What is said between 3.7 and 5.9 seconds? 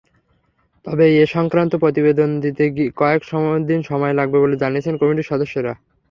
সময় লাগবে বলে জানিয়েছেন কমিটির সদস্যরা।